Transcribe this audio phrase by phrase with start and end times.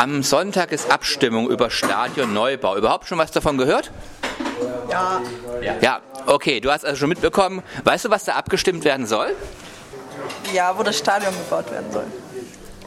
[0.00, 2.74] Am Sonntag ist Abstimmung über Stadionneubau.
[2.74, 3.90] Überhaupt schon was davon gehört?
[4.90, 5.20] Ja.
[5.82, 7.62] Ja, okay, du hast also schon mitbekommen.
[7.84, 9.36] Weißt du, was da abgestimmt werden soll?
[10.54, 12.06] Ja, wo das Stadion gebaut werden soll.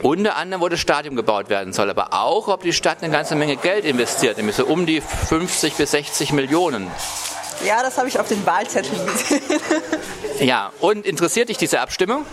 [0.02, 3.36] Unter anderem, wo das Stadion gebaut werden soll, aber auch, ob die Stadt eine ganze
[3.36, 6.90] Menge Geld investiert, nämlich so um die 50 bis 60 Millionen.
[7.64, 9.44] Ja, das habe ich auf den Wahlzetteln gesehen.
[10.40, 12.26] Ja, und interessiert dich diese Abstimmung?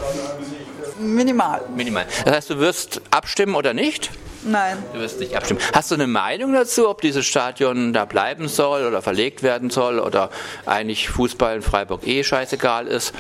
[0.99, 1.61] Minimal.
[1.77, 2.07] Minimal.
[2.25, 4.11] Das heißt, du wirst abstimmen oder nicht?
[4.43, 4.79] Nein.
[4.93, 5.61] Du wirst nicht abstimmen.
[5.75, 9.99] Hast du eine Meinung dazu, ob dieses Stadion da bleiben soll oder verlegt werden soll
[9.99, 10.31] oder
[10.67, 13.13] eigentlich Fußball in Freiburg eh scheißegal ist?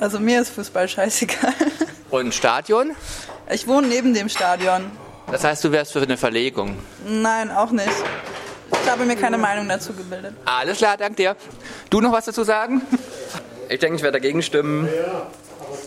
[0.00, 1.52] Also mir ist Fußball scheißegal.
[2.10, 2.92] Und Stadion?
[3.50, 4.90] Ich wohne neben dem Stadion.
[5.30, 6.78] Das heißt, du wärst für eine Verlegung.
[7.06, 7.88] Nein, auch nicht.
[8.82, 10.34] Ich habe mir keine Meinung dazu gebildet.
[10.46, 11.36] Alles klar, danke dir.
[11.90, 12.80] Du noch was dazu sagen?
[13.68, 14.88] Ich denke, ich werde dagegen stimmen,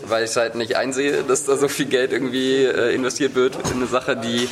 [0.08, 3.78] weil ich halt nicht einsehe, dass da so viel Geld irgendwie äh, investiert wird in
[3.78, 4.50] eine Sache, die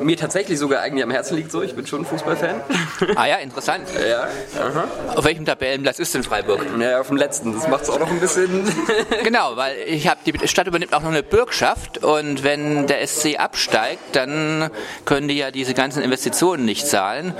[0.00, 1.50] mir tatsächlich sogar eigentlich am Herzen liegt.
[1.50, 2.60] So, ich bin schon ein Fußballfan.
[3.16, 3.86] Ah ja, interessant.
[4.08, 4.28] ja,
[4.60, 4.84] aha.
[5.14, 6.60] Auf welchem Tabellenplatz ist denn Freiburg?
[6.78, 7.52] ja, auf dem letzten.
[7.52, 8.64] Das macht es auch noch ein bisschen.
[9.22, 13.38] Genau, weil ich habe die Stadt übernimmt auch noch eine Bürgschaft und wenn der SC
[13.38, 14.70] absteigt, dann
[15.04, 17.34] können die ja diese ganzen Investitionen nicht zahlen.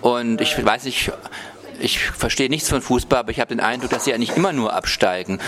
[0.00, 1.12] Und ich weiß nicht,
[1.80, 4.72] ich verstehe nichts von Fußball, aber ich habe den Eindruck, dass sie eigentlich immer nur
[4.72, 5.40] absteigen.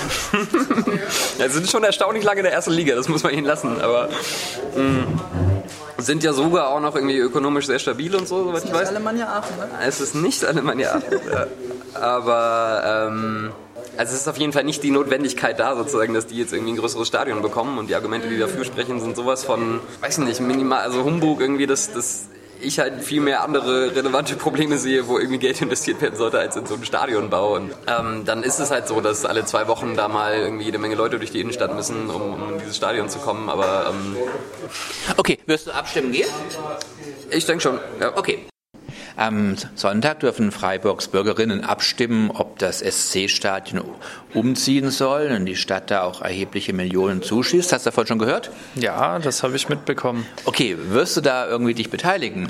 [1.38, 3.80] ja, sind schon erstaunlich lange in der ersten Liga, das muss man ihnen lassen.
[3.80, 4.08] Aber
[4.76, 5.06] mh,
[5.98, 8.88] sind ja sogar auch noch irgendwie ökonomisch sehr stabil und so, soweit ich weiß.
[8.88, 9.68] Alemannia Aachen, ne?
[9.86, 11.20] Es ist nicht Alemannia Aachen.
[11.32, 11.46] ja.
[12.00, 13.52] Aber ähm,
[13.96, 16.72] also es ist auf jeden Fall nicht die Notwendigkeit da, sozusagen, dass die jetzt irgendwie
[16.72, 17.78] ein größeres Stadion bekommen.
[17.78, 21.66] Und die Argumente, die dafür sprechen, sind sowas von, weiß nicht, minimal, also Humbug irgendwie,
[21.66, 22.28] dass das
[22.60, 26.56] ich halt viel mehr andere relevante Probleme sehe, wo irgendwie Geld investiert werden sollte, als
[26.56, 27.54] in so einen Stadionbau.
[27.54, 30.78] Und ähm, dann ist es halt so, dass alle zwei Wochen da mal irgendwie jede
[30.78, 33.48] Menge Leute durch die Innenstadt müssen, um, um in dieses Stadion zu kommen.
[33.48, 34.16] Aber ähm,
[35.16, 36.28] Okay, wirst du abstimmen gehen?
[37.30, 38.16] ich denke schon, ja.
[38.16, 38.46] Okay.
[39.18, 43.82] Am Sonntag dürfen Freiburgs Bürgerinnen abstimmen, ob das SC-Stadion
[44.32, 47.72] umziehen soll und die Stadt da auch erhebliche Millionen zuschießt.
[47.72, 48.52] Hast du davon schon gehört?
[48.76, 50.24] Ja, das habe ich mitbekommen.
[50.44, 52.48] Okay, wirst du da irgendwie dich beteiligen?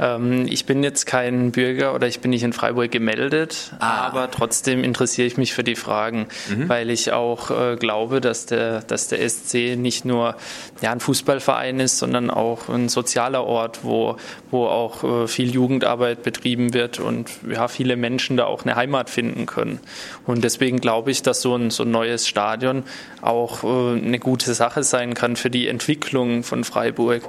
[0.00, 4.06] Ähm, ich bin jetzt kein Bürger oder ich bin nicht in Freiburg gemeldet, Ah.
[4.06, 6.26] aber trotzdem interessiere ich mich für die Fragen,
[6.66, 10.36] weil ich auch äh, glaube, dass der, dass der SC nicht nur
[10.80, 14.16] ja, ein Fußballverein ist, sondern auch ein sozialer Ort, wo,
[14.50, 19.10] wo auch äh, viel Jugendarbeit betrieben wird und ja, viele Menschen da auch eine Heimat
[19.10, 19.80] finden können.
[20.26, 22.84] Und deswegen glaube ich, dass so ein, so ein neues Stadion
[23.20, 27.22] auch äh, eine gute Sache sein kann für die Entwicklung von Freiburg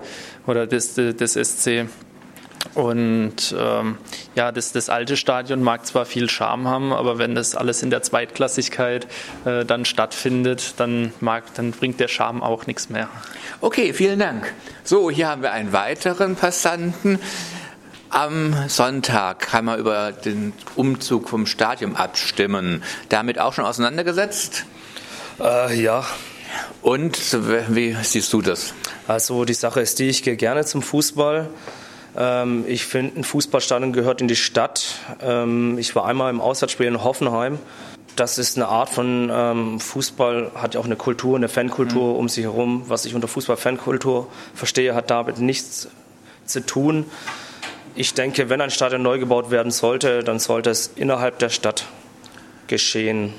[0.46, 1.86] oder des, des SC.
[2.80, 3.98] Und ähm,
[4.36, 7.90] ja, das, das alte Stadion mag zwar viel Charme haben, aber wenn das alles in
[7.90, 9.08] der Zweitklassigkeit
[9.46, 13.10] äh, dann stattfindet, dann, mag, dann bringt der Charme auch nichts mehr.
[13.62, 14.54] Okay, vielen Dank.
[14.84, 17.20] So, hier haben wir einen weiteren Passanten.
[18.10, 22.84] Am Sonntag kann man über den Umzug vom Stadion abstimmen.
[23.10, 24.66] Damit auch schon auseinandergesetzt?
[25.40, 26.06] Äh, ja,
[26.82, 27.18] Und
[27.70, 28.74] wie siehst du das?
[29.08, 31.50] also die Sache ist die, ich gehe gerne zum Fußball.
[32.18, 34.96] Ähm, ich finde, ein Fußballstadion gehört in die Stadt.
[35.22, 37.60] Ähm, ich war einmal im Auswärtsspiel in Hoffenheim.
[38.16, 42.28] Das ist eine Art von ähm, Fußball, hat ja auch eine Kultur, eine Fankultur um
[42.28, 42.84] sich herum.
[42.88, 45.88] Was ich unter Fußball-Fankultur verstehe, hat damit nichts
[46.46, 47.06] zu tun.
[47.96, 51.86] Ich denke, wenn ein Stadion neu gebaut werden sollte, dann sollte es innerhalb der Stadt
[52.68, 53.34] geschehen.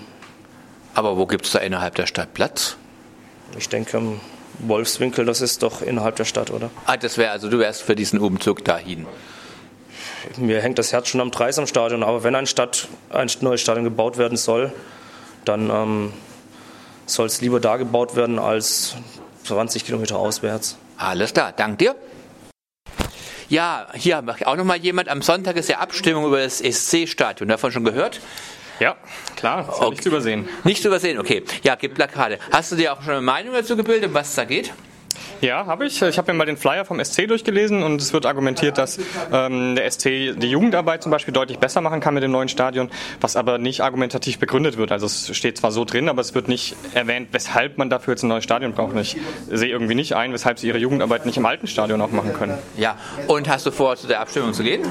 [0.95, 2.77] Aber wo gibt es da innerhalb der Stadt Platz?
[3.59, 4.01] Ich denke,
[4.67, 6.71] Wolfswinkel, das ist doch innerhalb der Stadt, oder?
[6.87, 9.07] Ah, das wäre also, du wärst für diesen Umzug dahin.
[10.37, 13.61] Mir hängt das Herz schon am Dreis am Stadion, aber wenn ein, Stadt, ein neues
[13.61, 14.73] Stadion gebaut werden soll,
[15.45, 16.13] dann ähm,
[17.07, 18.97] soll es lieber da gebaut werden als
[19.45, 20.77] 20 Kilometer auswärts.
[20.97, 21.95] Alles klar, dank dir.
[23.49, 25.09] Ja, hier auch noch mal jemand.
[25.09, 27.49] Am Sonntag ist ja Abstimmung über das SC-Stadion.
[27.49, 28.21] Davon schon gehört?
[28.81, 28.97] Ja,
[29.37, 29.91] klar, das Okay.
[29.91, 30.49] nicht übersehen.
[30.65, 31.45] Nicht zu übersehen, okay.
[31.63, 32.39] Ja, gibt Plakate.
[32.51, 34.73] Hast du dir auch schon eine Meinung dazu gebildet, was da geht?
[35.41, 36.03] Ja, habe ich.
[36.03, 38.99] Ich habe mir mal den Flyer vom SC durchgelesen und es wird argumentiert, dass
[39.33, 42.91] ähm, der SC die Jugendarbeit zum Beispiel deutlich besser machen kann mit dem neuen Stadion,
[43.23, 44.93] was aber nicht argumentativ begründet wird.
[44.93, 48.23] Also es steht zwar so drin, aber es wird nicht erwähnt, weshalb man dafür jetzt
[48.23, 48.95] ein neues Stadion braucht.
[48.97, 49.17] Ich
[49.51, 52.59] sehe irgendwie nicht ein, weshalb sie ihre Jugendarbeit nicht im alten Stadion auch machen können.
[52.77, 52.97] Ja.
[53.27, 54.83] Und hast du vor, zu der Abstimmung zu gehen?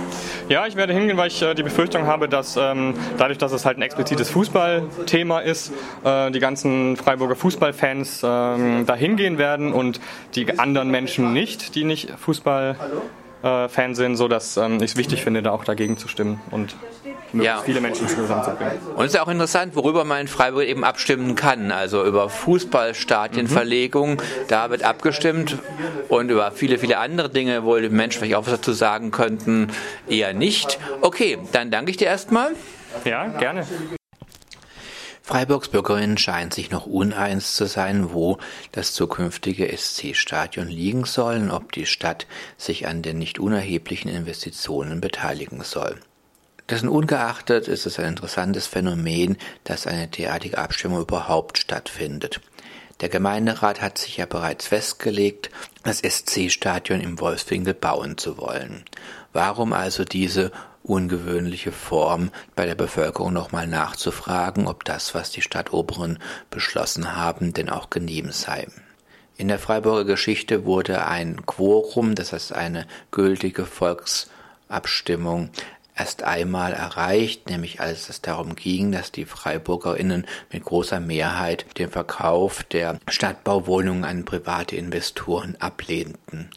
[0.48, 3.66] Ja, ich werde hingehen, weil ich äh, die Befürchtung habe, dass ähm, dadurch, dass es
[3.66, 5.72] halt ein explizites Fußballthema ist,
[6.04, 10.00] äh, die ganzen Freiburger Fußballfans ähm, da hingehen werden und
[10.36, 15.42] die anderen Menschen nicht, die nicht Fußballfan sind, so dass ähm, ich es wichtig finde,
[15.42, 16.42] da auch dagegen zu stimmen.
[16.52, 16.76] Und
[17.34, 17.62] ja.
[17.64, 18.78] viele Menschen zusammenzubringen.
[18.96, 21.72] Und es ist auch interessant, worüber man in Freiburg eben abstimmen kann.
[21.72, 24.20] Also über Fußballstadienverlegung, mhm.
[24.48, 25.58] da wird abgestimmt
[26.08, 29.68] und über viele, viele andere Dinge, wo die Menschen vielleicht auch was dazu sagen könnten,
[30.08, 30.80] eher nicht.
[31.02, 32.52] Okay, dann danke ich dir erstmal.
[33.06, 33.66] Ja, gerne.
[35.30, 38.40] Freiburgs Bürgerinnen scheinen sich noch uneins zu sein, wo
[38.72, 42.26] das zukünftige SC-Stadion liegen soll und ob die Stadt
[42.58, 46.00] sich an den nicht unerheblichen Investitionen beteiligen soll.
[46.68, 52.42] Dessen ungeachtet ist es ein interessantes Phänomen, dass eine derartige Abstimmung überhaupt stattfindet.
[53.02, 55.50] Der Gemeinderat hat sich ja bereits festgelegt,
[55.84, 58.84] das SC-Stadion im Wolfswinkel bauen zu wollen.
[59.32, 60.52] Warum also diese
[60.84, 66.20] ungewöhnliche Form, bei der Bevölkerung nochmal nachzufragen, ob das, was die Stadtoberen
[66.50, 68.68] beschlossen haben, denn auch genehm sei.
[69.38, 75.52] In der Freiburger Geschichte wurde ein Quorum, das heißt eine gültige Volksabstimmung,
[76.00, 81.90] erst einmal erreicht, nämlich als es darum ging, dass die Freiburgerinnen mit großer Mehrheit den
[81.90, 86.50] Verkauf der Stadtbauwohnungen an private Investoren ablehnten.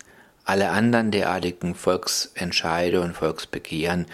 [0.45, 4.07] Alle anderen derartigen Volksentscheide und Volksbegehren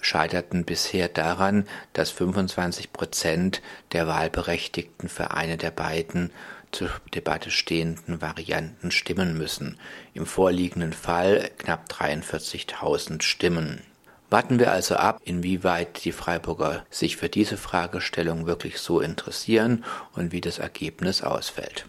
[0.00, 3.62] scheiterten bisher daran, dass 25 Prozent
[3.92, 6.30] der Wahlberechtigten für eine der beiden
[6.70, 9.78] zur Debatte stehenden Varianten stimmen müssen.
[10.14, 13.82] Im vorliegenden Fall knapp 43.000 Stimmen.
[14.28, 19.84] Warten wir also ab, inwieweit die Freiburger sich für diese Fragestellung wirklich so interessieren
[20.14, 21.86] und wie das Ergebnis ausfällt.